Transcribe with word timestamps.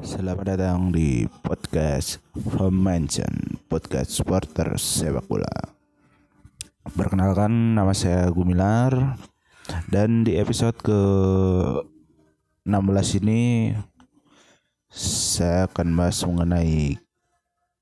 Selamat 0.00 0.56
datang 0.56 0.88
di 0.88 1.28
podcast 1.44 2.24
From 2.32 2.72
Mansion 2.72 3.60
Podcast 3.68 4.16
supporter 4.16 4.80
sepak 4.80 5.28
bola. 5.28 5.76
Perkenalkan 6.88 7.76
nama 7.76 7.92
saya 7.92 8.32
Gumilar. 8.32 9.20
Dan 9.92 10.24
di 10.24 10.40
episode 10.40 10.80
ke 10.80 11.00
16 12.64 13.20
ini 13.20 13.76
Saya 14.88 15.68
akan 15.68 15.92
bahas 15.92 16.24
mengenai 16.24 16.96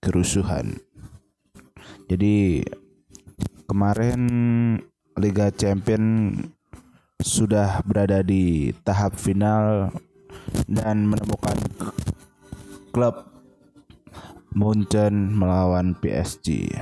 kerusuhan. 0.02 0.74
Jadi 2.10 2.66
kemarin 3.70 4.20
Liga 5.14 5.54
Champion 5.54 6.34
sudah 7.22 7.78
berada 7.86 8.26
di 8.26 8.74
tahap 8.82 9.14
final 9.14 9.94
dan 10.68 11.08
menemukan 11.08 11.58
klub 12.90 13.28
Munchen 14.56 15.36
melawan 15.36 15.94
PSG. 15.96 16.72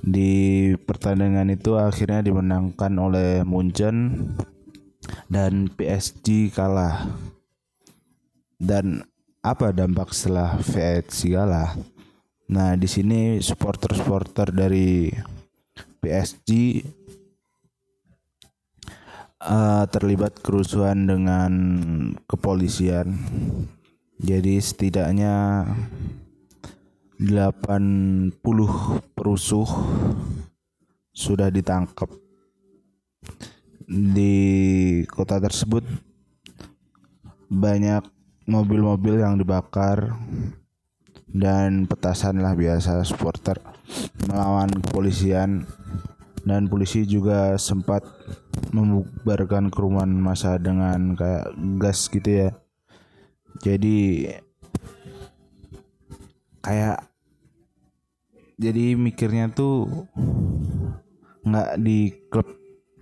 Di 0.00 0.32
pertandingan 0.80 1.52
itu 1.52 1.76
akhirnya 1.76 2.24
dimenangkan 2.24 2.92
oleh 2.96 3.44
Munchen 3.44 4.28
dan 5.28 5.68
PSG 5.72 6.52
kalah. 6.52 7.08
Dan 8.60 9.04
apa 9.40 9.72
dampak 9.72 10.12
setelah 10.12 10.60
PSG 10.60 11.36
kalah? 11.36 11.76
Nah, 12.50 12.76
di 12.76 12.88
sini 12.90 13.40
supporter-supporter 13.40 14.52
dari 14.52 15.08
PSG 16.00 16.80
uh, 19.40 19.84
terlibat 19.88 20.36
kerusuhan 20.40 21.08
dengan 21.08 21.52
kepolisian. 22.28 23.16
Jadi 24.20 24.60
setidaknya 24.60 25.64
80 27.16 28.36
perusuh 29.16 29.68
sudah 31.10 31.48
ditangkap 31.48 32.08
di 33.90 34.36
kota 35.10 35.40
tersebut 35.42 35.82
banyak 37.50 38.06
mobil-mobil 38.46 39.18
yang 39.20 39.34
dibakar 39.34 40.14
dan 41.26 41.90
petasan 41.90 42.38
lah 42.38 42.54
biasa 42.54 43.02
supporter 43.02 43.58
melawan 44.24 44.70
kepolisian 44.70 45.66
dan 46.44 46.66
polisi 46.68 47.04
juga 47.04 47.56
sempat 47.60 48.04
membubarkan 48.72 49.68
kerumunan 49.68 50.08
masa 50.08 50.56
dengan 50.56 51.12
kayak 51.16 51.52
gas 51.80 52.08
gitu 52.08 52.30
ya. 52.46 52.50
Jadi 53.60 54.30
kayak 56.64 57.04
jadi 58.60 58.92
mikirnya 58.96 59.48
tuh 59.52 60.06
nggak 61.44 61.70
di 61.80 62.12
klub 62.28 62.48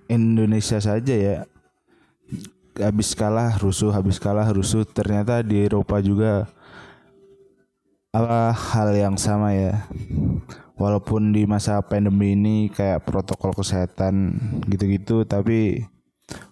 Indonesia 0.07 0.79
saja 0.79 1.15
ya. 1.15 1.37
Habis 2.79 3.19
kalah 3.19 3.59
rusuh 3.59 3.91
habis 3.91 4.23
kalah 4.23 4.47
rusuh. 4.55 4.87
Ternyata 4.87 5.43
di 5.43 5.67
Eropa 5.67 5.99
juga 5.99 6.47
apa 8.19 8.51
hal 8.51 8.99
yang 8.99 9.15
sama 9.15 9.55
ya? 9.55 9.87
Walaupun 10.75 11.31
di 11.31 11.47
masa 11.47 11.79
pandemi 11.87 12.35
ini 12.35 12.67
kayak 12.67 13.07
protokol 13.07 13.55
kesehatan 13.55 14.35
gitu-gitu 14.67 15.23
tapi 15.23 15.87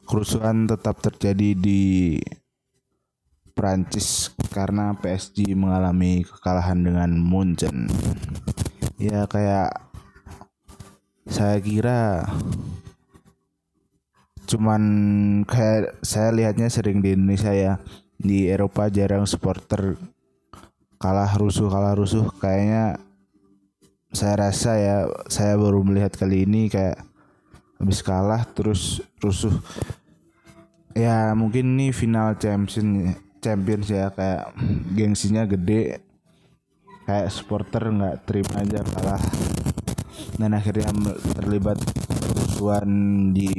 kerusuhan 0.07 0.71
tetap 0.71 1.03
terjadi 1.03 1.59
di 1.59 2.19
Prancis 3.51 4.31
karena 4.55 4.95
PSG 4.95 5.59
mengalami 5.59 6.23
kekalahan 6.23 6.79
dengan 6.87 7.11
Munchen 7.19 7.91
ya 8.97 9.29
kayak 9.29 9.77
saya 11.27 11.59
kira 11.61 12.31
cuman 14.47 14.83
kayak 15.43 15.99
saya 16.07 16.31
lihatnya 16.31 16.71
sering 16.71 17.03
di 17.03 17.13
Indonesia 17.19 17.51
ya. 17.51 17.75
Di 18.17 18.49
Eropa 18.49 18.89
jarang 18.89 19.29
supporter 19.29 20.01
kalah 20.97 21.33
rusuh 21.37 21.69
kalah 21.69 21.95
rusuh 21.97 22.25
kayaknya 22.41 22.97
saya 24.17 24.49
rasa 24.49 24.71
ya 24.81 24.97
saya 25.29 25.61
baru 25.61 25.85
melihat 25.85 26.17
kali 26.17 26.49
ini 26.49 26.73
kayak 26.73 27.05
habis 27.77 28.01
kalah 28.01 28.49
terus 28.49 29.05
rusuh. 29.21 29.53
Ya 30.97 31.37
mungkin 31.37 31.77
ini 31.77 31.93
final 31.93 32.41
champion 32.41 33.13
champions 33.45 33.93
ya 33.93 34.09
kayak 34.17 34.57
gengsinya 34.97 35.45
gede 35.45 36.01
kayak 37.05 37.29
supporter 37.29 37.93
nggak 37.93 38.25
terima 38.25 38.65
aja 38.65 38.81
kalah. 38.81 39.21
Dan 40.41 40.57
akhirnya 40.57 40.89
terlibat 41.37 41.77
kerusuhan 42.25 42.89
di 43.37 43.53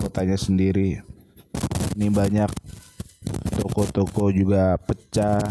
kotanya 0.00 0.40
sendiri. 0.40 1.04
Ini 1.92 2.08
banyak 2.08 2.48
toko-toko 3.60 4.32
juga 4.32 4.80
pecah 4.80 5.44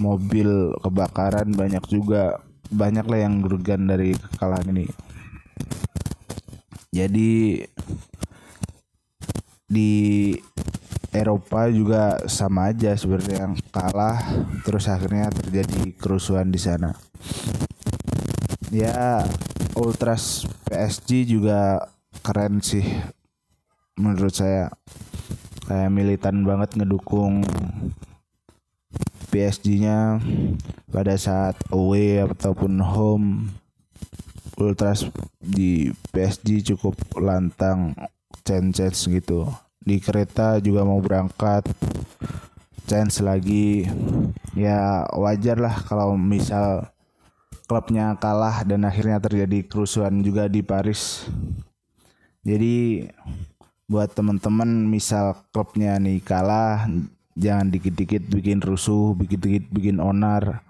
mobil 0.00 0.72
kebakaran 0.80 1.52
banyak 1.52 1.84
juga. 1.92 2.40
Banyak 2.70 3.04
lah 3.04 3.26
yang 3.28 3.44
merugikan 3.44 3.84
dari 3.84 4.16
kekalahan 4.16 4.72
ini. 4.72 4.86
Jadi 6.90 7.62
di 9.70 9.90
Eropa 11.10 11.66
juga 11.70 12.22
sama 12.30 12.70
aja 12.70 12.94
sebenarnya 12.94 13.46
yang 13.46 13.54
kalah 13.74 14.18
terus 14.62 14.86
akhirnya 14.86 15.30
terjadi 15.30 15.94
kerusuhan 15.98 16.50
di 16.50 16.58
sana. 16.58 16.94
Ya 18.70 19.26
Ultras 19.74 20.46
PSG 20.70 21.26
juga 21.26 21.90
keren 22.22 22.62
sih 22.62 22.86
menurut 23.98 24.34
saya. 24.34 24.70
Kayak 25.66 25.90
militan 25.94 26.42
banget 26.42 26.74
ngedukung 26.78 27.46
PSG-nya 29.30 30.18
pada 30.90 31.14
saat 31.14 31.54
away 31.70 32.20
ataupun 32.26 32.82
home 32.82 33.54
Ultras 34.60 35.08
di 35.40 35.88
PSG 36.12 36.74
cukup 36.74 36.98
lantang 37.16 37.96
chance 38.44 39.08
gitu. 39.08 39.48
Di 39.80 39.96
kereta 40.02 40.60
juga 40.60 40.84
mau 40.84 41.00
berangkat 41.00 41.64
chance 42.84 43.24
lagi. 43.24 43.88
Ya 44.52 45.08
wajar 45.16 45.56
lah 45.56 45.80
kalau 45.86 46.18
misal 46.18 46.90
klubnya 47.70 48.18
kalah 48.18 48.66
dan 48.66 48.84
akhirnya 48.84 49.22
terjadi 49.22 49.64
kerusuhan 49.64 50.20
juga 50.20 50.50
di 50.50 50.60
Paris. 50.60 51.24
Jadi 52.44 53.06
buat 53.86 54.10
teman-teman 54.12 54.90
misal 54.90 55.38
klubnya 55.54 55.96
nih 55.96 56.20
kalah 56.20 56.90
jangan 57.38 57.70
dikit-dikit 57.70 58.26
bikin 58.30 58.58
rusuh, 58.62 59.14
dikit-dikit 59.18 59.70
bikin 59.70 60.02
onar. 60.02 60.64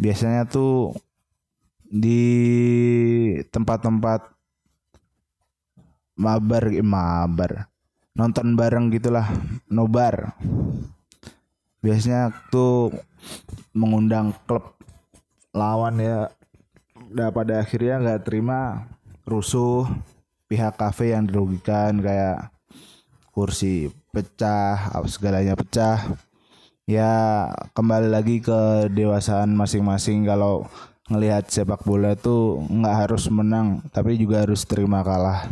Biasanya 0.00 0.48
tuh 0.48 0.96
di 1.84 2.22
tempat-tempat 3.50 4.32
mabar, 6.20 6.64
eh, 6.70 6.84
mabar, 6.84 7.68
nonton 8.14 8.54
bareng 8.56 8.92
gitulah, 8.94 9.26
nobar. 9.68 10.36
Biasanya 11.80 12.32
tuh 12.52 12.92
mengundang 13.72 14.36
klub 14.44 14.76
lawan 15.56 15.96
ya, 15.98 16.28
udah 17.10 17.28
pada 17.34 17.64
akhirnya 17.64 17.98
nggak 17.98 18.22
terima 18.28 18.86
rusuh 19.26 19.88
pihak 20.46 20.78
kafe 20.78 21.14
yang 21.14 21.26
dirugikan 21.26 21.98
kayak 22.02 22.50
kursi 23.30 23.90
pecah 24.10 24.90
segalanya 25.06 25.54
pecah. 25.54 26.18
Ya 26.90 27.46
kembali 27.74 28.10
lagi 28.10 28.42
ke 28.42 28.90
dewasaan 28.90 29.54
masing-masing. 29.54 30.26
Kalau 30.26 30.66
ngelihat 31.10 31.50
sepak 31.50 31.82
bola 31.82 32.14
tuh 32.14 32.62
nggak 32.70 32.96
harus 33.06 33.26
menang 33.30 33.82
tapi 33.90 34.18
juga 34.18 34.46
harus 34.46 34.62
terima 34.66 35.02
kalah. 35.02 35.46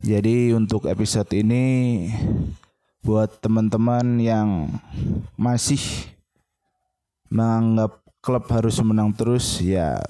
Jadi 0.00 0.56
untuk 0.56 0.88
episode 0.88 1.28
ini 1.36 2.08
buat 3.04 3.40
teman-teman 3.40 4.20
yang 4.20 4.68
masih 5.36 5.80
menganggap 7.32 8.00
klub 8.20 8.44
harus 8.52 8.76
menang 8.84 9.12
terus 9.16 9.60
ya 9.60 10.00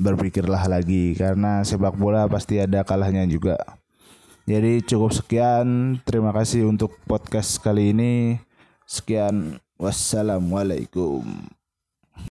berpikirlah 0.00 0.68
lagi. 0.68 1.12
Karena 1.16 1.64
sepak 1.64 1.96
bola 1.96 2.28
pasti 2.28 2.60
ada 2.60 2.84
kalahnya 2.84 3.24
juga. 3.28 3.60
Jadi 4.42 4.82
cukup 4.82 5.14
sekian. 5.14 5.98
Terima 6.02 6.34
kasih 6.34 6.66
untuk 6.66 6.98
podcast 7.06 7.62
kali 7.62 7.94
ini. 7.94 8.42
Sekian. 8.86 9.62
Wassalamualaikum. 9.78 11.22